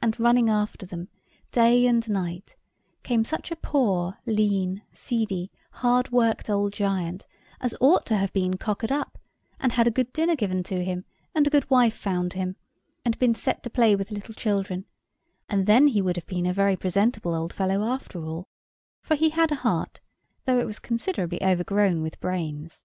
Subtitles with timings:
[0.00, 1.08] And running after them,
[1.50, 2.54] day and night,
[3.02, 5.50] came such a poor, lean, seedy,
[5.82, 7.26] hard worked old giant,
[7.60, 9.18] as ought to have been cockered up,
[9.58, 12.54] and had a good dinner given him, and a good wife found him,
[13.04, 14.84] and been set to play with little children;
[15.48, 18.46] and then he would have been a very presentable old fellow after all;
[19.02, 19.98] for he had a heart,
[20.44, 22.84] though it was considerably overgrown with brains.